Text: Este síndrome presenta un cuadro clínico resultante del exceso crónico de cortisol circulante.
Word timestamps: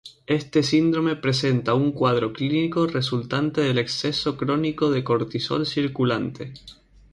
Este 0.25 0.63
síndrome 0.63 1.15
presenta 1.15 1.75
un 1.75 1.91
cuadro 1.91 2.33
clínico 2.33 2.87
resultante 2.87 3.61
del 3.61 3.77
exceso 3.77 4.35
crónico 4.35 4.89
de 4.89 5.03
cortisol 5.03 5.63
circulante. 5.67 6.53